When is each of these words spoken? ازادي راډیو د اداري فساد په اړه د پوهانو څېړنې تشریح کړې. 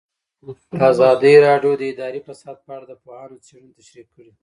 ازادي 0.91 1.33
راډیو 1.47 1.73
د 1.77 1.81
اداري 1.91 2.19
فساد 2.27 2.57
په 2.65 2.71
اړه 2.75 2.85
د 2.87 2.93
پوهانو 3.03 3.37
څېړنې 3.45 3.71
تشریح 3.79 4.07
کړې. 4.13 4.31